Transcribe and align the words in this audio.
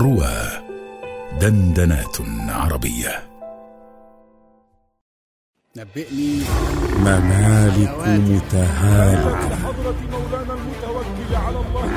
روى 0.00 0.38
دندنات 1.40 2.16
عربية. 2.48 3.22
نبئني 5.76 6.40
ممالك 6.98 8.08
متهالكة 8.08 9.72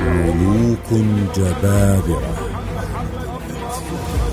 ملوك 0.02 1.04
جبابرة 1.36 2.36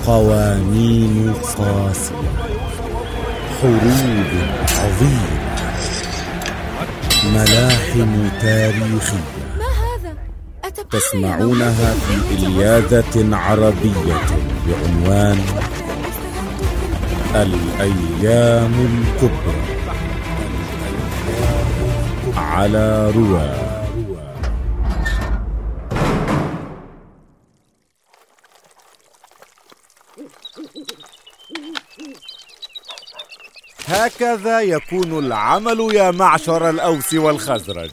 قوانين 0.06 1.34
قاسية 1.58 2.14
حروب 3.60 4.30
عظيمة. 4.78 5.42
ملاحم؟ 7.24 8.12
أتبقى 8.42 9.41
تسمعونها 10.92 11.94
في 11.94 12.34
إلياذة 12.34 13.36
عربية 13.36 14.20
بعنوان 14.66 15.40
الأيام 17.34 18.74
الكبرى. 18.74 19.62
على 22.36 23.10
رواه 23.10 23.72
هكذا 33.86 34.60
يكون 34.60 35.18
العمل 35.18 35.94
يا 35.94 36.10
معشر 36.10 36.70
الأوس 36.70 37.14
والخزرج. 37.14 37.90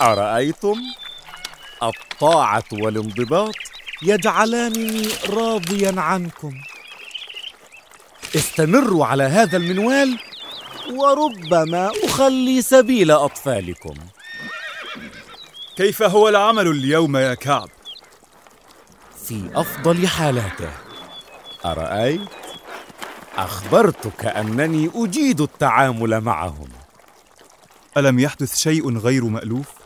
أرأيتم؟ 0.00 0.76
الطاعة 1.82 2.64
والانضباط 2.72 3.54
يجعلانني 4.02 5.08
راضيا 5.28 6.00
عنكم 6.00 6.54
استمروا 8.36 9.06
على 9.06 9.22
هذا 9.24 9.56
المنوال 9.56 10.18
وربما 10.92 11.90
أخلي 12.04 12.62
سبيل 12.62 13.10
أطفالكم 13.10 13.94
كيف 15.76 16.02
هو 16.02 16.28
العمل 16.28 16.66
اليوم 16.66 17.16
يا 17.16 17.34
كعب؟ 17.34 17.68
في 19.26 19.50
أفضل 19.54 20.06
حالاته 20.08 20.70
أرأيت؟ 21.64 22.20
أخبرتك 23.36 24.24
أنني 24.24 24.90
أجيد 24.94 25.40
التعامل 25.40 26.20
معهم 26.20 26.68
ألم 27.96 28.18
يحدث 28.18 28.56
شيء 28.56 28.98
غير 28.98 29.24
مألوف؟ 29.24 29.81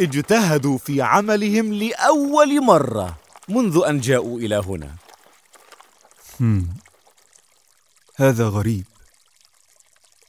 اجتهدوا 0.00 0.78
في 0.78 1.02
عملهم 1.02 1.72
لأول 1.72 2.64
مرة 2.64 3.18
منذ 3.48 3.82
أن 3.88 4.00
جاءوا 4.00 4.40
إلى 4.40 4.56
هنا. 4.56 4.96
هم. 6.40 6.76
هذا 8.16 8.48
غريب. 8.48 8.84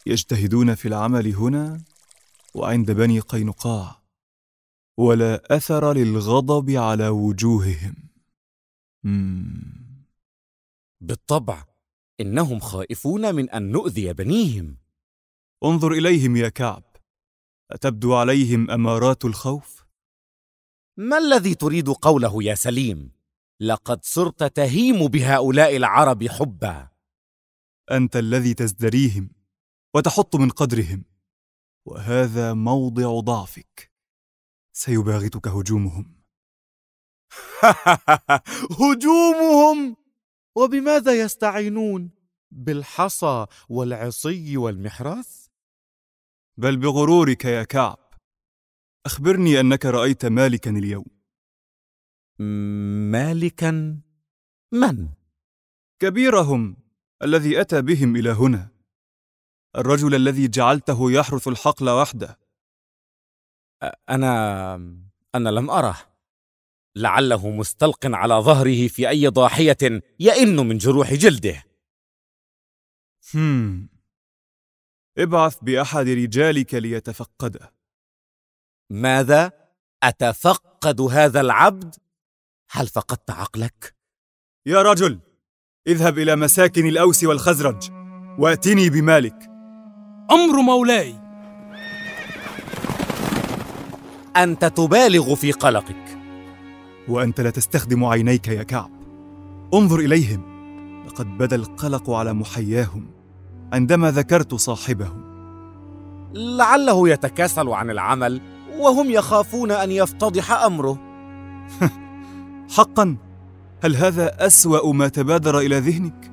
يجتهدون 0.06 0.76
في 0.76 0.88
العمل 0.88 1.36
هنا 1.36 1.82
وعند 2.54 2.92
بني 2.92 3.20
قينقاع 3.20 4.02
ولا 4.98 5.56
أثر 5.56 5.94
للغضب 5.94 6.70
على 6.70 7.08
وجوههم. 7.08 7.96
هم. 9.06 9.62
بالطبع 11.02 11.64
إنهم 12.20 12.60
خائفون 12.60 13.36
من 13.36 13.50
أن 13.50 13.72
نؤذي 13.72 14.14
بنيهم. 14.14 14.78
انظر 15.64 15.92
إليهم 15.92 16.36
يا 16.36 16.50
كعب. 16.50 16.84
أتبدو 17.72 18.16
عليهم 18.16 18.72
أمارات 18.72 19.26
الخوف؟ 19.26 19.86
ما 20.98 21.18
الذي 21.18 21.56
تريد 21.56 21.90
قوله 21.90 22.44
يا 22.44 22.56
سليم؟ 22.56 23.12
لقد 23.60 24.06
صرت 24.06 24.44
تهيم 24.44 25.08
بهؤلاء 25.08 25.78
العرب 25.78 26.28
حبا. 26.28 26.90
أنت 27.92 28.16
الذي 28.16 28.54
تزدريهم 28.54 29.30
وتحط 29.96 30.36
من 30.36 30.50
قدرهم 30.50 31.06
وهذا 31.86 32.54
موضع 32.54 33.20
ضعفك. 33.20 33.92
سيباغتك 34.74 35.48
هجومهم. 35.48 36.16
هجومهم! 38.82 39.96
وبماذا 40.56 41.22
يستعينون؟ 41.22 42.12
بالحصى 42.52 43.46
والعصي 43.70 44.58
والمحراث؟ 44.58 45.45
بل 46.58 46.78
بغرورك 46.78 47.46
يا 47.46 47.64
كعب. 47.64 47.98
أخبرني 49.06 49.60
أنك 49.60 49.86
رأيت 49.86 50.26
مالكا 50.26 50.72
اليوم. 50.72 51.06
مالكا؟ 53.12 54.02
من؟ 54.72 55.10
كبيرهم 56.00 56.78
الذي 57.24 57.62
أتى 57.62 57.82
بهم 57.82 58.16
إلى 58.16 58.30
هنا. 58.30 58.70
الرجل 59.76 60.16
الذي 60.16 60.48
جعلته 60.48 61.12
يحرث 61.12 61.48
الحقل 61.48 61.90
وحده. 61.90 62.40
أنا 64.10 64.76
أنا 65.36 65.50
لم 65.50 65.70
أره. 65.70 65.98
لعله 66.96 67.50
مستلق 67.50 68.06
على 68.06 68.34
ظهره 68.34 68.88
في 68.88 69.10
أي 69.10 69.28
ضاحية 69.28 70.02
يئن 70.20 70.56
من 70.56 70.78
جروح 70.78 71.14
جلده. 71.14 71.64
هم. 73.34 73.95
ابعث 75.18 75.58
بأحد 75.62 76.08
رجالك 76.10 76.74
ليتفقده 76.74 77.74
ماذا؟ 78.90 79.52
أتفقد 80.04 81.02
هذا 81.02 81.42
العبد؟ 81.42 81.96
هل 82.72 82.88
فقدت 82.88 83.32
عقلك؟ 83.32 83.96
يا 84.66 84.82
رجل 84.82 85.20
اذهب 85.88 86.20
إلى 86.20 86.36
مساكن 86.36 86.88
الأوس 86.88 87.24
والخزرج 87.24 87.92
وأتني 88.40 88.90
بمالك 88.90 89.50
أمر 90.32 90.62
مولاي 90.62 91.16
أنت 94.38 94.66
تبالغ 94.66 95.36
في 95.36 95.52
قلقك 95.52 96.18
وأنت 97.08 97.42
لا 97.42 97.50
تستخدم 97.50 98.06
عينيك 98.06 98.48
يا 98.48 98.64
كعب 98.64 98.92
انظر 99.74 100.00
إليهم 100.00 100.56
لقد 101.08 101.38
بدا 101.38 101.56
القلق 101.56 102.10
على 102.10 102.34
محياهم 102.34 103.15
عندما 103.74 104.12
ذكرت 104.12 104.56
صاحبهم 104.56 105.26
لعله 106.34 107.10
يتكاسل 107.10 107.70
عن 107.70 107.90
العمل 107.90 108.42
وهم 108.78 109.12
يخافون 109.12 109.72
أن 109.72 109.92
يفتضح 109.92 110.52
أمره. 110.52 111.00
حقا. 112.78 113.18
هل 113.84 113.96
هذا 113.96 114.46
أسوأ 114.46 114.94
ما 114.94 115.08
تبادر 115.08 115.60
إلى 115.60 115.80
ذهنك؟ 115.80 116.32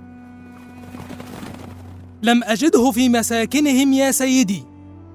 لم 2.22 2.44
أجده 2.44 2.90
في 2.90 3.08
مساكنهم 3.08 3.92
يا 3.92 4.10
سيدي 4.10 4.64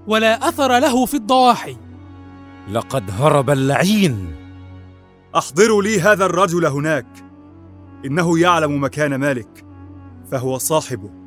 ولا 0.07 0.49
أثر 0.49 0.79
له 0.79 1.05
في 1.05 1.13
الضواحي. 1.13 1.77
لقد 2.71 3.11
هرب 3.19 3.49
اللعين. 3.49 4.35
أحضروا 5.35 5.83
لي 5.83 6.01
هذا 6.01 6.25
الرجل 6.25 6.65
هناك. 6.65 7.07
إنه 8.05 8.39
يعلم 8.39 8.83
مكان 8.83 9.15
مالك 9.15 9.65
فهو 10.31 10.57
صاحبه. 10.57 11.26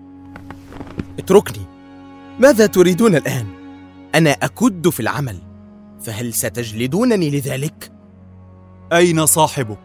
اتركني. 1.21 1.65
ماذا 2.39 2.67
تريدون 2.67 3.17
الآن؟ 3.17 3.47
أنا 4.15 4.31
أكد 4.31 4.89
في 4.89 5.01
العمل. 5.01 5.39
فهل 6.01 6.35
ستجلدونني 6.35 7.31
لذلك؟ 7.31 7.93
أين 8.93 9.27
صاحبك؟ 9.27 9.79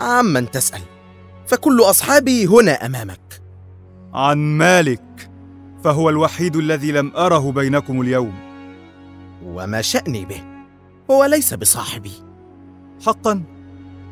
عمن 0.00 0.50
تسأل. 0.50 0.80
فكل 1.46 1.80
أصحابي 1.80 2.46
هنا 2.46 2.86
أمامك. 2.86 3.42
عن 4.14 4.38
مالك. 4.38 5.30
فهو 5.84 6.10
الوحيد 6.10 6.56
الذي 6.56 6.92
لم 6.92 7.12
أره 7.16 7.52
بينكم 7.52 8.00
اليوم. 8.00 8.34
وما 9.44 9.82
شأني 9.82 10.24
به؟ 10.24 10.42
هو 11.10 11.24
ليس 11.24 11.54
بصاحبي. 11.54 12.12
حقا. 13.06 13.42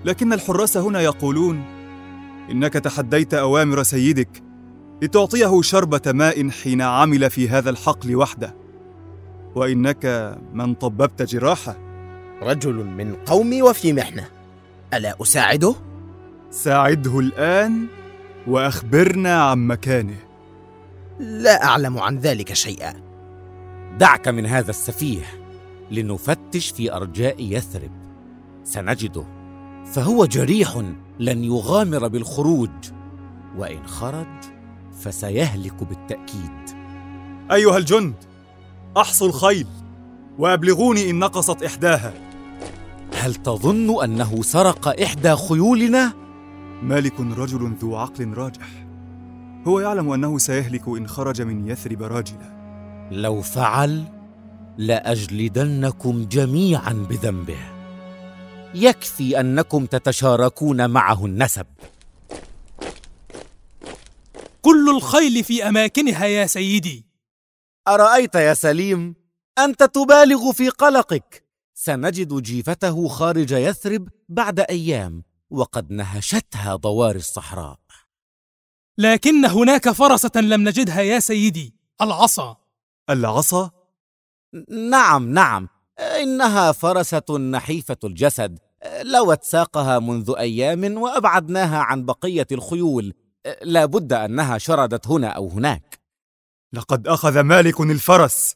لكن 0.05 0.33
الحراس 0.33 0.77
هنا 0.77 1.01
يقولون 1.01 1.65
إنك 2.51 2.73
تحديت 2.73 3.35
أوامر 3.35 3.83
سيدك. 3.83 4.48
لتعطيه 5.03 5.63
شربة 5.63 6.01
ماء 6.07 6.51
حين 6.51 6.83
عمل 6.83 7.31
في 7.31 7.49
هذا 7.49 7.71
الحقل 7.71 8.17
وحده. 8.17 8.55
وإنك 9.55 10.37
من 10.53 10.75
طببت 10.75 11.23
جراحه. 11.23 11.77
رجل 12.43 12.75
من 12.75 13.15
قومي 13.15 13.63
وفي 13.63 13.93
محنة. 13.93 14.29
ألا 14.95 15.15
أساعده؟ 15.23 15.75
ساعده 16.51 17.19
الآن 17.19 17.87
وأخبرنا 18.47 19.43
عن 19.43 19.67
مكانه. 19.67 20.17
لا 21.19 21.65
أعلم 21.65 21.99
عن 21.99 22.19
ذلك 22.19 22.53
شيئا. 22.53 22.95
دعك 23.99 24.29
من 24.29 24.47
هذا 24.47 24.71
السفيه 24.71 25.25
لنفتش 25.91 26.71
في 26.71 26.93
أرجاء 26.93 27.37
يثرب. 27.39 27.91
سنجده. 28.65 29.25
فهو 29.93 30.25
جريح 30.25 30.83
لن 31.19 31.45
يغامر 31.45 32.09
بالخروج. 32.09 32.71
وإن 33.57 33.87
خرج 33.87 34.27
فسيهلك 35.01 35.85
بالتأكيد. 35.85 36.79
أيها 37.53 37.77
الجند 37.77 38.15
أحصوا 38.97 39.29
الخيل 39.29 39.67
وأبلغوني 40.39 41.11
إن 41.11 41.19
نقصت 41.19 41.63
إحداها. 41.63 42.13
هل 43.15 43.35
تظن 43.35 44.05
أنه 44.05 44.43
سرق 44.43 45.03
إحدى 45.03 45.37
خيولنا؟ 45.37 46.13
مالك 46.83 47.21
رجل 47.21 47.73
ذو 47.81 47.97
عقل 47.97 48.33
راجح. 48.35 48.69
هو 49.67 49.81
يعلم 49.81 50.11
أنه 50.13 50.39
سيهلك 50.39 50.89
إن 50.89 51.07
خرج 51.07 51.43
من 51.43 51.69
يثرب 51.69 52.03
راجلا. 52.03 52.59
لو 53.11 53.43
فعل 53.43 54.05
لأجلدنكم 54.79 56.25
جميعا 56.25 56.93
بذنبه. 56.93 57.59
يكفي 58.75 59.41
أنكم 59.41 59.87
تتشاركون 59.87 60.91
معه 60.91 61.27
النسب. 61.27 61.67
كل 64.89 64.97
الخيل 64.97 65.45
في 65.45 65.69
أماكنها 65.69 66.27
يا 66.27 66.47
سيدي. 66.47 67.07
أرأيت 67.89 68.35
يا 68.35 68.55
سليم 68.55 69.15
أنت 69.59 69.83
تبالغ 69.83 70.53
في 70.53 70.69
قلقك؟ 70.69 71.45
سنجد 71.75 72.43
جيفته 72.43 73.09
خارج 73.09 73.51
يثرب 73.51 74.09
بعد 74.29 74.61
أيام 74.61 75.25
وقد 75.51 75.91
نهشتها 75.91 76.77
ضوار 76.77 77.17
الصحراء. 77.17 77.79
لكن 78.99 79.45
هناك 79.45 79.91
فرسة 79.91 80.31
لم 80.41 80.69
نجدها 80.69 81.01
يا 81.01 81.21
سيدي 81.21 81.75
العصا. 82.03 82.57
العصا؟ 83.11 83.71
نعم 84.91 85.29
نعم. 85.29 85.69
إنها 85.99 86.73
فرسة 86.73 87.39
نحيفة 87.39 87.99
الجسد 88.05 88.59
لوت 89.03 89.45
ساقها 89.45 89.99
منذ 89.99 90.35
أيام 90.39 91.03
وأبعدناها 91.03 91.79
عن 91.79 92.05
بقية 92.05 92.47
الخيول. 92.53 93.15
لا 93.63 93.85
بد 93.85 94.13
أنها 94.13 94.59
شردت 94.59 95.07
هنا 95.07 95.29
أو 95.29 95.49
هناك. 95.49 96.01
لقد 96.73 97.09
أخذ 97.09 97.41
مالك 97.41 97.81
الفرس. 97.81 98.55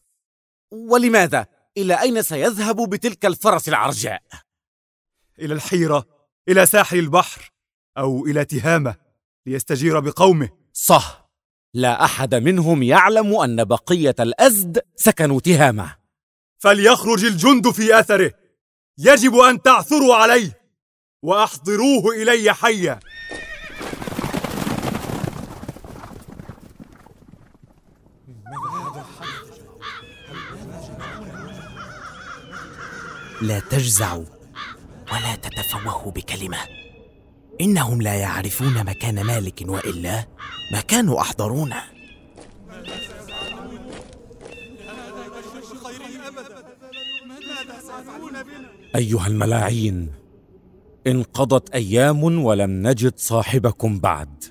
ولماذا؟ 0.70 1.46
إلى 1.76 2.00
أين 2.00 2.22
سيذهب 2.22 2.90
بتلك 2.90 3.26
الفرس 3.26 3.68
العرجاء؟ 3.68 4.22
إلى 5.38 5.54
الحيرة 5.54 6.06
إلى 6.48 6.66
ساحل 6.66 6.98
البحر 6.98 7.52
أو 7.98 8.26
إلى 8.26 8.44
تهامة 8.44 8.94
ليستجير 9.46 10.00
بقومه. 10.00 10.48
صح. 10.72 11.30
لا 11.74 12.04
أحد 12.04 12.34
منهم 12.34 12.82
يعلم 12.82 13.34
أن 13.34 13.64
بقية 13.64 14.14
الأزد 14.20 14.82
سكنوا 14.96 15.40
تهامة. 15.40 15.96
فليخرج 16.58 17.24
الجند 17.24 17.70
في 17.70 18.00
أثره. 18.00 18.32
يجب 18.98 19.34
أن 19.34 19.62
تعثروا 19.62 20.14
عليه 20.14 20.60
وأحضروه 21.22 22.14
إلي 22.22 22.54
حيا. 22.54 23.00
لا 33.42 33.60
تجزعوا 33.60 34.24
ولا 35.12 35.34
تتفوهوا 35.34 36.12
بكلمة. 36.12 36.58
إنهم 37.60 38.02
لا 38.02 38.14
يعرفون 38.14 38.84
مكان 38.84 39.22
مالك 39.22 39.64
وإلا 39.66 40.24
ما 40.72 40.80
كانوا 40.80 41.20
أحضرونا 41.20 41.82
أيها 48.96 49.26
الملاعين 49.26 50.12
انقضت 51.06 51.70
أيام 51.70 52.44
ولم 52.44 52.86
نجد 52.86 53.12
صاحبكم 53.16 53.98
بعد. 53.98 54.44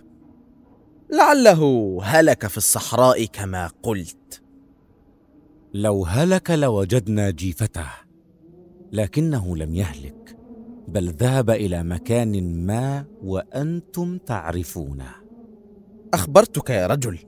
لعله 1.09 1.99
هلك 2.03 2.47
في 2.47 2.57
الصحراء 2.57 3.25
كما 3.25 3.71
قلت. 3.83 4.41
لو 5.73 6.05
هلك 6.05 6.51
لوجدنا 6.51 7.29
جيفته. 7.29 8.10
لكنه 8.91 9.57
لم 9.57 9.75
يهلك 9.75 10.38
بل 10.88 11.09
ذهب 11.09 11.49
إلى 11.49 11.83
مكان 11.83 12.65
ما 12.65 13.05
وأنتم 13.23 14.17
تعرفونه. 14.17 15.15
أخبرتك 16.13 16.69
يا 16.69 16.88
رجل 16.88 17.19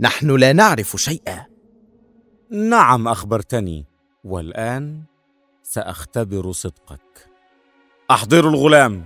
نحن 0.00 0.30
لا 0.36 0.52
نعرف 0.52 0.96
شيئا. 0.96 1.46
نعم 2.50 3.08
أخبرتني 3.08 3.86
والآن 4.24 5.02
سأختبر 5.62 6.52
صدقك. 6.52 7.28
احضروا 8.10 8.50
الغلام. 8.50 9.04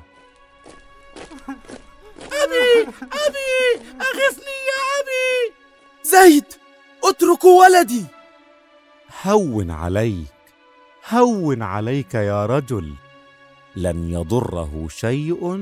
زيد 6.05 6.45
اتركوا 7.05 7.65
ولدي. 7.65 8.05
هون 9.25 9.71
عليك. 9.71 10.34
هون 11.11 11.63
عليك 11.63 12.15
يا 12.15 12.47
رجل. 12.47 12.95
لن 13.77 14.11
يضره 14.11 14.87
شيء 14.91 15.59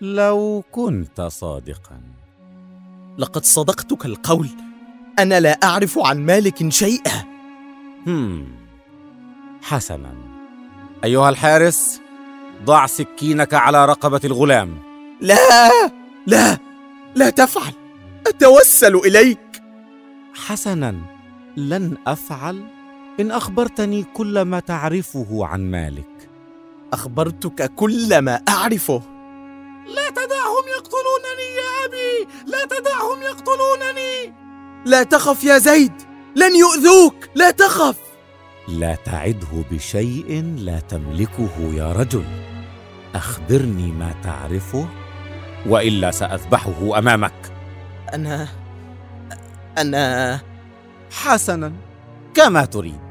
لو 0.00 0.64
كنت 0.72 1.20
صادقا. 1.20 2.00
لقد 3.18 3.44
صدقتك 3.44 4.06
القول. 4.06 4.48
أنا 5.18 5.40
لا 5.40 5.58
أعرف 5.62 5.98
عن 5.98 6.26
مالك 6.26 6.68
شيئا. 6.68 7.24
هم. 8.06 8.48
حسنا. 9.62 10.14
أيها 11.04 11.28
الحارس 11.28 12.00
ضع 12.64 12.86
سكينك 12.86 13.54
على 13.54 13.86
رقبة 13.86 14.20
الغلام. 14.24 14.78
لا 15.20 15.70
لا 16.26 16.58
لا 17.14 17.30
تفعل. 17.30 17.72
أتوسل 18.26 18.96
إليك. 18.96 19.62
حسنا. 20.34 21.00
لن 21.56 21.96
أفعل. 22.06 22.75
إن 23.20 23.30
أخبرتني 23.30 24.04
كل 24.14 24.42
ما 24.42 24.60
تعرفه 24.60 25.46
عن 25.46 25.70
مالك. 25.70 26.28
أخبرتك 26.92 27.74
كل 27.74 28.18
ما 28.18 28.42
أعرفه. 28.48 29.02
لا 29.86 30.10
تدعهم 30.10 30.64
يقتلونني 30.76 31.48
يا 31.56 31.86
أبي. 31.86 32.28
لا 32.46 32.64
تدعهم 32.64 33.22
يقتلونني. 33.22 34.34
لا 34.86 35.02
تخف 35.02 35.44
يا 35.44 35.58
زيد. 35.58 35.92
لن 36.36 36.56
يؤذوك. 36.56 37.14
لا 37.34 37.50
تخف. 37.50 37.96
لا 38.68 38.94
تعده 38.94 39.64
بشيء 39.70 40.54
لا 40.58 40.80
تملكه 40.80 41.58
يا 41.58 41.92
رجل. 41.92 42.24
أخبرني 43.14 43.92
ما 43.92 44.14
تعرفه 44.24 44.88
وإلا 45.66 46.10
سأذبحه 46.10 46.98
أمامك. 46.98 47.52
أنا 48.14 48.48
أنا 49.78 50.40
حسنا. 51.10 51.72
كما 52.34 52.64
تريد. 52.64 53.05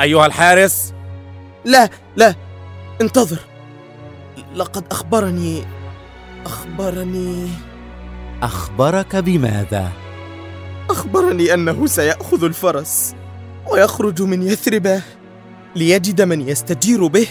أيها 0.00 0.26
الحارس. 0.26 0.94
لا 1.64 1.90
لا 2.16 2.34
انتظر. 3.00 3.38
لقد 4.54 4.84
أخبرني 4.90 5.64
أخبرني. 6.46 7.48
أخبرك 8.42 9.16
بماذا؟ 9.16 9.92
أخبرني 10.90 11.54
أنه 11.54 11.86
سيأخذ 11.86 12.44
الفرس 12.44 13.14
ويخرج 13.70 14.22
من 14.22 14.42
يثرب 14.42 15.00
ليجد 15.76 16.22
من 16.22 16.48
يستجير 16.48 17.06
به 17.06 17.28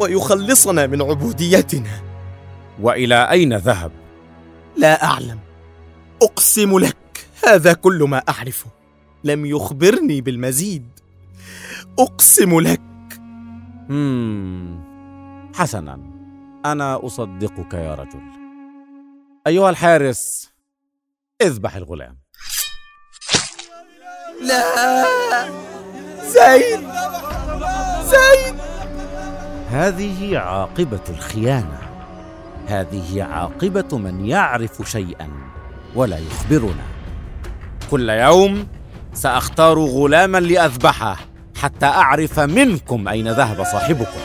ويخلصنا 0.00 0.86
من 0.86 1.02
عبوديتنا. 1.02 2.02
وإلى 2.80 3.30
أين 3.30 3.56
ذهب؟ 3.56 3.92
لا 4.76 5.04
أعلم. 5.04 5.38
أقسم 6.22 6.78
لك 6.78 7.26
هذا 7.44 7.72
كل 7.72 8.02
ما 8.02 8.22
أعرفه. 8.28 8.66
لم 9.24 9.46
يخبرني 9.46 10.20
بالمزيد. 10.20 10.97
أقسم 11.98 12.60
لك. 12.60 12.80
حسنا 15.54 16.00
أنا 16.64 17.06
أصدقك 17.06 17.74
يا 17.74 17.94
رجل. 17.94 18.22
أيها 19.46 19.70
الحارس 19.70 20.52
اذبح 21.42 21.76
الغلام. 21.76 22.18
لا. 24.42 25.04
زيد 26.22 26.88
زيد 28.02 28.54
هذه 29.70 30.38
عاقبة 30.38 31.04
الخيانة. 31.08 31.78
هذه 32.66 33.22
عاقبة 33.22 33.98
من 33.98 34.26
يعرف 34.26 34.90
شيئا 34.90 35.28
ولا 35.94 36.18
يخبرنا. 36.18 36.84
كل 37.90 38.10
يوم 38.10 38.68
سأختار 39.12 39.78
غلاما 39.78 40.38
لأذبحه. 40.40 41.27
حتى 41.58 41.86
أعرف 41.86 42.40
منكم 42.40 43.08
أين 43.08 43.28
ذهب 43.28 43.64
صاحبكم. 43.64 44.20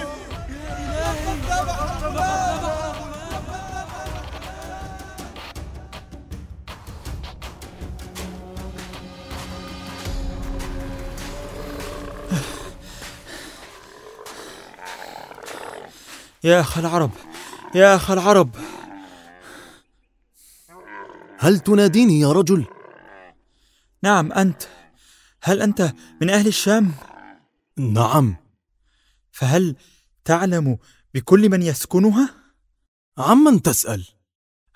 يا 16.43 16.59
أخ 16.59 16.77
العرب 16.77 17.11
يا 17.75 17.95
أخ 17.95 18.11
العرب. 18.11 18.49
هل 21.39 21.59
تناديني 21.59 22.19
يا 22.19 22.31
رجل؟ 22.31 22.65
نعم 24.03 24.31
أنت. 24.31 24.63
هل 25.43 25.61
أنت 25.61 25.93
من 26.21 26.29
أهل 26.29 26.47
الشام؟ 26.47 26.91
نعم 27.77 28.35
فهل 29.31 29.75
تعلم 30.25 30.77
بكل 31.13 31.49
من 31.49 31.61
يسكنها؟ 31.61 32.35
عمن 33.17 33.61
تسأل؟ 33.61 34.07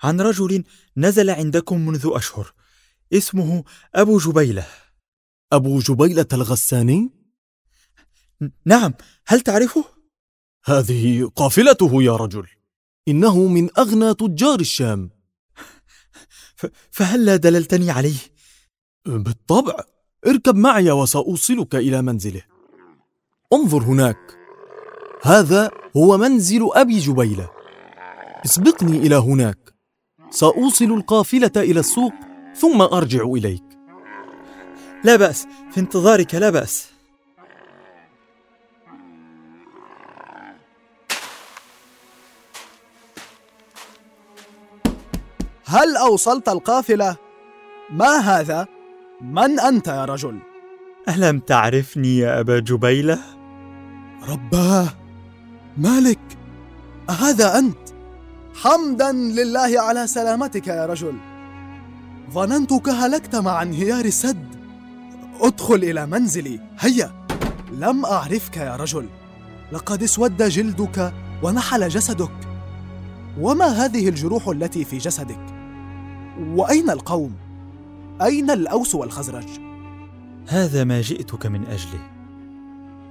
عن 0.02 0.20
رجل 0.20 0.64
نزل 0.96 1.30
عندكم 1.30 1.86
منذ 1.86 2.10
أشهر 2.12 2.54
اسمه 3.12 3.64
أبو 3.94 4.18
جبيلة 4.18 4.66
أبو 5.52 5.78
جبيلة 5.78 6.26
الغساني؟ 6.32 7.10
نعم 8.64 8.94
هل 9.26 9.40
تعرفه؟ 9.40 9.84
هذه 10.64 11.30
قافلته 11.36 12.02
يا 12.02 12.16
رجل 12.16 12.46
إنه 13.08 13.46
من 13.46 13.78
أغنى 13.78 14.14
تجار 14.14 14.60
الشام 14.60 15.10
فهل 16.90 17.24
لا 17.24 17.36
دللتني 17.36 17.90
عليه؟ 17.90 18.18
بالطبع 19.06 19.84
اركب 20.26 20.54
معي 20.54 20.90
وسأوصلك 20.90 21.74
إلى 21.74 22.02
منزله 22.02 22.57
انظر 23.52 23.82
هناك 23.82 24.18
هذا 25.22 25.70
هو 25.96 26.18
منزل 26.18 26.68
أبي 26.72 26.98
جبيلة 26.98 27.48
اسبقني 28.44 28.98
إلى 28.98 29.16
هناك 29.16 29.58
سأوصل 30.30 30.84
القافلة 30.84 31.50
إلى 31.56 31.80
السوق 31.80 32.12
ثم 32.54 32.82
أرجع 32.82 33.22
إليك 33.24 33.64
لا 35.04 35.16
بأس 35.16 35.46
في 35.70 35.80
انتظارك 35.80 36.34
لا 36.34 36.50
بأس 36.50 36.88
هل 45.64 45.96
أوصلت 45.96 46.48
القافلة؟ 46.48 47.16
ما 47.90 48.18
هذا؟ 48.18 48.66
من 49.20 49.60
أنت 49.60 49.88
يا 49.88 50.04
رجل؟ 50.04 50.38
ألم 51.08 51.38
تعرفني 51.38 52.18
يا 52.18 52.40
أبا 52.40 52.58
جبيلة؟ 52.58 53.37
رباه 54.28 54.88
مالك 55.76 56.18
أهذا 57.10 57.58
أنت؟ 57.58 57.78
حمدا 58.54 59.12
لله 59.12 59.80
على 59.80 60.06
سلامتك 60.06 60.66
يا 60.66 60.86
رجل. 60.86 61.14
ظننتك 62.32 62.88
هلكت 62.88 63.36
مع 63.36 63.62
انهيار 63.62 64.04
السد 64.04 64.46
ادخل 65.40 65.74
إلى 65.74 66.06
منزلي. 66.06 66.60
هيا. 66.78 67.26
لم 67.72 68.04
أعرفك 68.04 68.56
يا 68.56 68.76
رجل. 68.76 69.08
لقد 69.72 70.02
اسود 70.02 70.42
جلدك 70.42 71.12
ونحل 71.42 71.88
جسدك. 71.88 72.32
وما 73.40 73.66
هذه 73.66 74.08
الجروح 74.08 74.48
التي 74.48 74.84
في 74.84 74.98
جسدك؟ 74.98 75.46
وأين 76.40 76.90
القوم؟ 76.90 77.34
أين 78.22 78.50
الأوس 78.50 78.94
والخزرج؟ 78.94 79.48
هذا 80.48 80.84
ما 80.84 81.00
جئتك 81.00 81.46
من 81.46 81.66
أجله. 81.66 82.17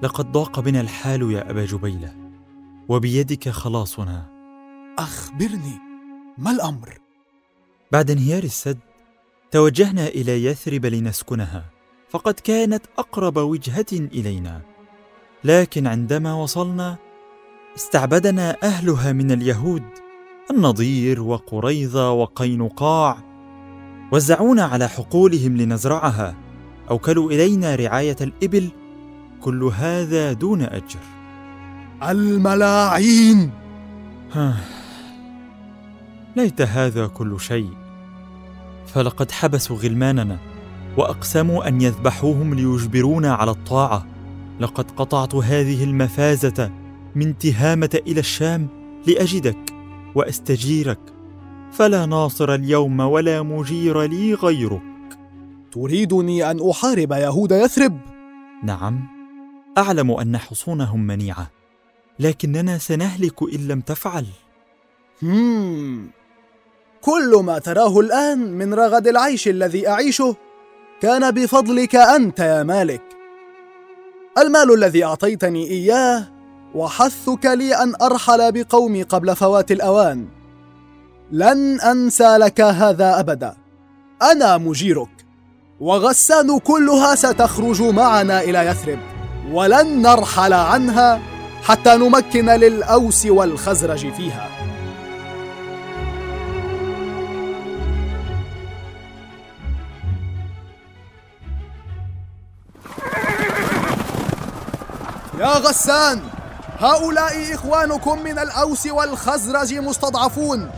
لقد 0.02 0.32
ضاق 0.32 0.60
بنا 0.60 0.82
الحال 0.82 1.32
يا 1.32 1.52
أبا 1.52 1.66
جبيله 1.66 2.16
وبيدك 2.90 3.50
خلاصنا. 3.50 4.26
أخبرني 5.00 5.80
ما 6.38 6.52
الأمر؟ 6.52 6.98
بعد 7.92 8.12
انهيار 8.12 8.44
السد 8.44 8.80
توجهنا 9.52 10.08
إلى 10.08 10.46
يثرب 10.46 10.86
لنسكنها 10.86 11.66
فقد 12.10 12.34
كانت 12.34 12.86
أقرب 12.98 13.38
وجهة 13.38 13.86
إلينا. 13.94 14.62
لكن 15.44 15.88
عندما 15.88 16.34
وصلنا 16.34 16.98
استعبدنا 17.76 18.58
أهلها 18.64 19.12
من 19.12 19.32
اليهود 19.32 19.84
النضير 20.52 21.22
وقريظة 21.22 22.12
وقينقاع 22.12 23.18
وزعونا 24.12 24.64
على 24.64 24.88
حقولهم 24.88 25.58
لنزرعها 25.58 26.36
أوكلوا 26.90 27.32
إلينا 27.32 27.76
رعاية 27.76 28.16
الإبل 28.22 28.72
كل 29.42 29.64
هذا 29.64 30.34
دون 30.34 30.62
أجر. 30.62 31.00
الملاعين! 32.04 33.52
ليت 36.36 36.62
هذا 36.62 37.08
كل 37.08 37.40
شيء. 37.40 37.70
فلقد 38.88 39.32
حبسوا 39.32 39.78
غلماننا 39.78 40.38
وأقسموا 40.98 41.68
أن 41.68 41.82
يذبحوهم 41.82 42.54
ليجبرونا 42.54 43.34
على 43.34 43.52
الطاعة. 43.52 44.06
لقد 44.60 44.92
قطعت 44.92 45.36
هذه 45.36 45.84
المفازة 45.84 46.72
من 47.16 47.38
تهامة 47.38 48.00
إلى 48.08 48.20
الشام 48.20 48.68
لأجدك 49.08 49.74
وأستجيرك. 50.16 51.00
فلا 51.72 52.06
ناصر 52.06 52.54
اليوم 52.54 53.00
ولا 53.00 53.42
مجير 53.42 54.02
لي 54.02 54.34
غيرك. 54.34 54.82
تريدني 55.72 56.52
أن 56.52 56.70
أحارب 56.70 57.12
يهود 57.12 57.52
يثرب؟ 57.52 58.00
نعم. 58.64 59.17
أعلم 59.78 60.12
أن 60.12 60.38
حصونهم 60.38 61.08
منيعة 61.08 61.52
لكننا 62.20 62.78
سنهلك 62.78 63.44
إن 63.54 63.68
لم 63.68 63.82
تفعل. 63.82 64.26
هم. 65.24 66.10
كل 67.02 67.42
ما 67.44 67.60
تراه 67.60 68.00
الآن 68.00 68.40
من 68.40 68.74
رغد 68.74 69.08
العيش 69.08 69.48
الذي 69.48 69.88
أعيشه 69.88 70.36
كان 71.02 71.32
بفضلك 71.32 71.96
أنت 71.96 72.40
يا 72.40 72.64
مالك. 72.64 73.02
المال 74.38 74.74
الذي 74.74 75.04
أعطيتني 75.04 75.70
إياه 75.70 76.28
وحثك 76.76 77.46
لي 77.46 77.76
أن 77.76 77.94
أرحل 78.02 78.52
بقومي 78.52 79.04
قبل 79.04 79.36
فوات 79.36 79.72
الأوان. 79.72 80.28
لن 81.32 81.82
أنسى 81.82 82.38
لك 82.38 82.62
هذا 82.62 83.20
أبدا. 83.20 83.58
أنا 84.22 84.58
مجيرك 84.58 85.26
وغسان 85.80 86.60
كلها 86.60 87.16
ستخرج 87.16 87.82
معنا 87.82 88.42
إلى 88.42 88.60
يثرب. 88.66 89.17
ولن 89.52 90.02
نرحل 90.02 90.54
عنها 90.54 91.20
حتى 91.64 91.96
نمكن 91.96 92.50
للأوس 92.50 93.26
والخزرج 93.26 94.14
فيها. 94.14 94.50
يا 105.40 105.48
غسان 105.48 106.22
هؤلاء 106.80 107.54
إخوانكم 107.54 108.24
من 108.24 108.40
الأوس 108.40 108.88
والخزرج 108.88 109.74
مستضعفون 109.74 110.72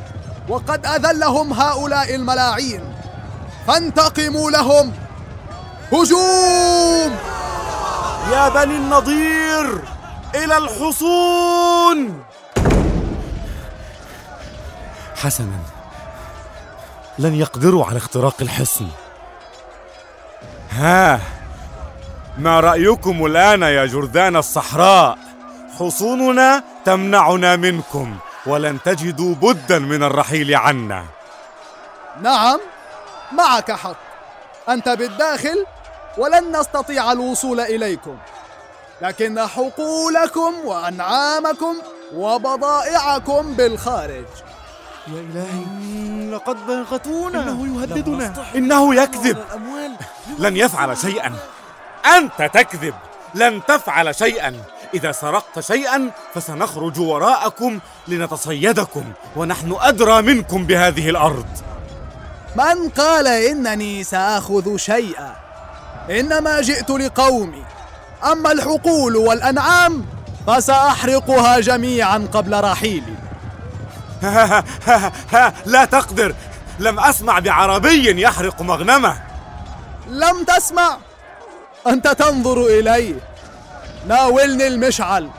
وقد 0.50 0.86
أذلهم 0.86 1.54
هؤلاء 1.54 2.16
الملاعين. 2.16 2.82
فانتقموا 3.68 4.52
لهم. 4.52 4.92
هجوم! 5.94 7.39
يا 8.32 8.50
بني 8.50 8.78
النضير 8.78 9.82
إلى 10.36 10.58
الحصون. 10.58 12.24
حسنا 15.16 15.60
لن 17.20 17.36
يقدروا 17.36 17.86
على 17.86 17.98
اختراق 17.98 18.36
الحصن. 18.42 18.88
ها 20.72 21.20
ما 22.38 22.60
رأيكم 22.60 23.26
الآن 23.26 23.62
يا 23.62 23.86
جرذان 23.86 24.36
الصحراء؟ 24.36 25.18
حصوننا 25.80 26.64
تمنعنا 26.86 27.56
منكم 27.56 28.18
ولن 28.46 28.82
تجدوا 28.86 29.36
بدا 29.36 29.80
من 29.80 30.04
الرحيل 30.04 30.56
عنا. 30.56 31.06
نعم 32.22 32.60
معك 33.32 33.72
حق. 33.72 33.98
أنت 34.70 34.90
بالداخل 34.90 35.66
ولن 36.20 36.60
نستطيع 36.60 37.12
الوصول 37.12 37.60
إليكم. 37.60 38.18
لكن 39.02 39.48
حقولكم 39.48 40.54
وأنعامكم 40.66 41.76
وبضائعكم 42.16 43.54
بالخارج. 43.54 44.26
يا 45.08 45.20
إلهي 45.20 46.32
لقد 46.32 46.58
ضاغطونا 46.68 47.44
إنه 47.44 47.82
يهددنا. 47.82 48.34
إنه 48.56 48.96
يكذب. 48.96 49.38
لن 50.40 50.58
يفعل 50.58 50.98
شيئا. 50.98 51.34
أنت 52.18 52.50
تكذب. 52.54 52.94
لن 53.36 53.62
تفعل 53.68 54.16
شيئا. 54.16 54.54
إذا 54.94 55.12
سرقت 55.12 55.60
شيئا 55.60 56.12
فسنخرج 56.34 57.00
وراءكم 57.00 57.80
لنتصيدكم 58.08 59.04
ونحن 59.36 59.78
أدرى 59.80 60.22
منكم 60.22 60.66
بهذه 60.66 61.10
الأرض. 61.10 61.48
من 62.56 62.90
قال 62.90 63.28
إنني 63.28 64.04
سآخذ 64.04 64.78
شيئا؟ 64.78 65.49
إنما 66.10 66.62
جئت 66.62 66.90
لقومي. 66.90 67.64
أما 68.32 68.52
الحقول 68.52 69.16
والأنعام 69.16 70.06
فسأحرقها 70.48 71.60
جميعا 71.60 72.28
قبل 72.34 72.64
رحيلي. 72.64 73.14
لا 75.66 75.86
تقدر. 75.86 76.36
لم 76.80 77.00
أسمع 77.00 77.40
بعربي 77.40 78.22
يحرق 78.22 78.62
مغنمه. 78.62 79.18
لم 80.08 80.44
تسمع. 80.44 80.98
أنت 81.88 82.08
تنظر 82.08 82.66
إلي. 82.66 83.16
ناولني 84.08 84.68
المشعل. 84.68 85.30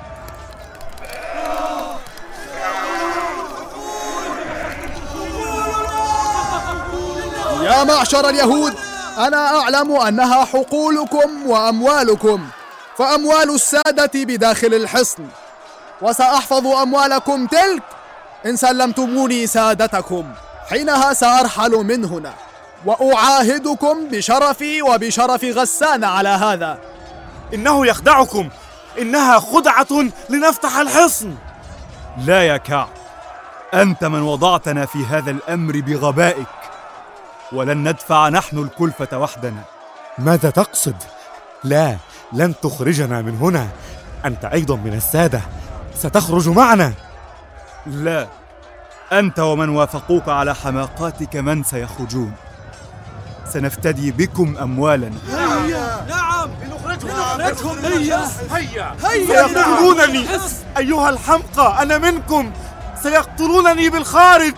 يا 7.62 7.84
معشر 7.84 8.28
اليهود 8.28 8.89
أنا 9.26 9.60
أعلم 9.60 9.96
أنها 9.96 10.44
حقولكم 10.44 11.46
وأموالكم 11.46 12.46
فأموال 12.98 13.54
السادة 13.54 14.10
بداخل 14.14 14.74
الحصن. 14.74 15.26
وسأحفظ 16.02 16.66
أموالكم 16.66 17.46
تلك 17.46 17.82
إن 18.46 18.56
سلمتموني 18.56 19.46
سادتكم 19.46 20.24
حينها 20.70 21.12
سأرحل 21.12 21.70
من 21.70 22.04
هنا. 22.04 22.32
وأعاهدكم 22.86 24.08
بشرفي 24.08 24.82
وبشرف 24.82 25.44
غسان 25.44 26.04
على 26.04 26.28
هذا. 26.28 26.78
إنه 27.54 27.86
يخدعكم. 27.86 28.48
إنها 28.98 29.38
خدعة 29.38 30.04
لنفتح 30.30 30.76
الحصن. 30.76 31.34
لا 32.26 32.42
يا 32.42 32.56
كعب 32.56 32.88
أنت 33.74 34.04
من 34.04 34.22
وضعتنا 34.22 34.86
في 34.86 34.98
هذا 35.10 35.30
الأمر 35.30 35.80
بغبائك. 35.80 36.59
ولن 37.52 37.88
ندفع 37.88 38.28
نحن 38.28 38.58
الكلفة 38.58 39.18
وحدنا. 39.18 39.62
ماذا 40.18 40.50
تقصد؟ 40.50 40.96
لا 41.64 41.96
لن 42.32 42.54
تخرجنا 42.62 43.22
من 43.22 43.36
هنا. 43.36 43.68
أنت 44.24 44.44
أيضا 44.44 44.76
من 44.76 44.94
السادة. 44.94 45.40
ستخرج 45.94 46.48
معنا. 46.48 46.92
لا 47.86 48.26
أنت 49.12 49.38
ومن 49.38 49.68
وافقوك 49.68 50.28
على 50.28 50.54
حماقاتك 50.54 51.36
من 51.36 51.62
سيخرجون. 51.64 52.32
سنفتدي 53.52 54.10
بكم 54.10 54.56
أموالنا 54.58 55.18
هيا! 55.30 56.06
نعم! 56.08 56.50
لنخرجهم! 56.62 57.40
هيا! 57.84 58.28
هيا! 58.50 58.96
هيا! 59.04 59.26
سيقتلونني. 59.26 60.26
أيها 60.78 61.10
الحمقى 61.10 61.82
أنا 61.82 61.98
منكم. 61.98 62.52
سيقتلونني 63.02 63.90
بالخارج. 63.90 64.54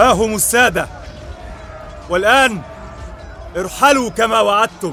ها 0.00 0.12
هم 0.12 0.34
السادة. 0.34 0.88
والآن 2.10 2.60
ارحلوا 3.56 4.10
كما 4.10 4.40
وعدتم. 4.40 4.92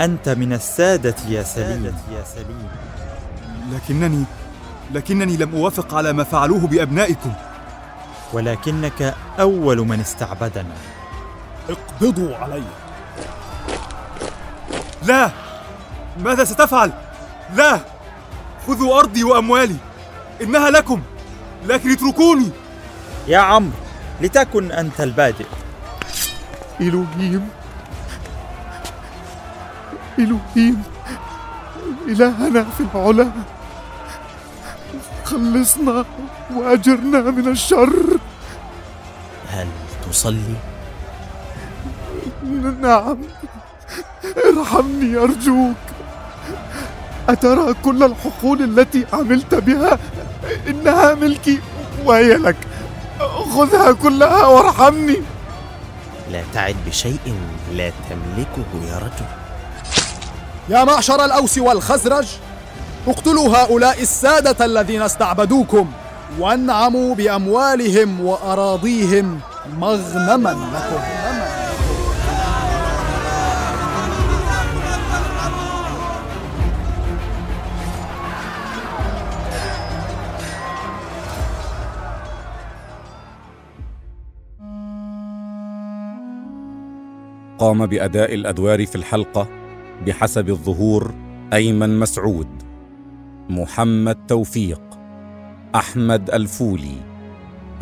أنت 0.00 0.28
من 0.28 0.52
السادة 0.52 1.14
يا 1.28 1.42
سليم 1.42 1.96
يا 2.12 2.24
سليم 2.34 2.68
لكنني 3.72 4.24
لكنني 4.92 5.36
لم 5.36 5.54
أوافق 5.54 5.94
على 5.94 6.12
ما 6.12 6.24
فعلوه 6.24 6.66
بأبنائكم. 6.66 7.32
ولكنك 8.32 9.14
أول 9.40 9.78
من 9.78 10.00
استعبدنا. 10.00 10.74
اقبضوا 11.68 12.36
علي. 12.36 12.62
لا! 15.02 15.30
ماذا 16.18 16.44
ستفعل؟ 16.44 16.92
لا! 17.54 17.80
خذوا 18.66 18.98
أرضي 18.98 19.24
وأموالي. 19.24 19.76
إنها 20.42 20.70
لكم 20.70 21.02
لكن 21.64 21.92
اتركوني. 21.92 22.50
يا 23.28 23.38
عمرو 23.38 23.72
لتكن 24.20 24.72
أنت 24.72 25.00
البادئ. 25.00 25.46
إلهيم 26.80 27.48
إلهيم 30.18 30.82
إلهنا 32.08 32.64
في 32.78 32.84
العلا. 32.94 33.30
خلصنا 35.24 36.04
وأجرنا 36.54 37.20
من 37.20 37.48
الشر. 37.48 38.18
هل 39.48 39.66
تصلي؟ 40.10 40.54
نعم 42.80 43.18
ارحمني 44.56 45.16
أرجوك. 45.16 45.76
أترى 47.28 47.74
كل 47.84 48.02
الحقول 48.02 48.62
التي 48.62 49.06
عملت 49.12 49.54
بها؟ 49.54 49.98
إنها 50.68 51.14
ملكي 51.14 51.60
وهي 52.04 52.34
لك. 52.34 52.56
خذها 53.52 53.92
كلها 53.92 54.46
وارحمني. 54.46 55.22
لا 56.32 56.42
تعد 56.54 56.76
بشيء 56.86 57.34
لا 57.72 57.92
تملكه 58.10 58.92
يا 58.92 58.98
رجل. 58.98 59.28
يا 60.68 60.84
معشر 60.84 61.24
الأوس 61.24 61.58
والخزرج 61.58 62.26
اقتلوا 63.08 63.56
هؤلاء 63.56 64.02
السادة 64.02 64.64
الذين 64.64 65.02
استعبدوكم 65.02 65.92
وانعموا 66.38 67.14
بأموالهم 67.14 68.20
وأراضيهم 68.20 69.40
مغنما 69.78 70.50
لكم. 70.50 71.02
قام 87.62 87.86
بأداء 87.86 88.34
الأدوار 88.34 88.86
في 88.86 88.94
الحلقة 88.94 89.48
بحسب 90.06 90.48
الظهور 90.48 91.14
أيمن 91.52 91.98
مسعود 91.98 92.48
محمد 93.50 94.26
توفيق 94.26 94.82
أحمد 95.74 96.30
الفولي 96.30 96.96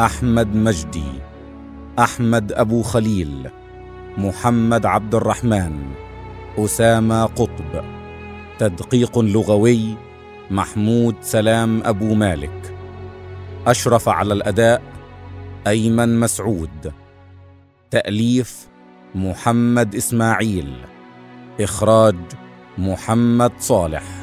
أحمد 0.00 0.56
مجدي 0.56 1.12
أحمد 1.98 2.52
أبو 2.52 2.82
خليل 2.82 3.50
محمد 4.18 4.86
عبد 4.86 5.14
الرحمن 5.14 5.82
أسامة 6.58 7.24
قطب. 7.24 7.84
تدقيق 8.58 9.18
لغوي 9.18 9.94
محمود 10.50 11.14
سلام 11.20 11.82
أبو 11.84 12.14
مالك. 12.14 12.74
أشرف 13.66 14.08
على 14.08 14.34
الأداء 14.34 14.82
أيمن 15.66 16.20
مسعود. 16.20 16.92
تأليف 17.90 18.69
محمد 19.14 19.94
إسماعيل. 19.94 20.76
إخراج 21.60 22.16
محمد 22.78 23.52
صالح. 23.58 24.19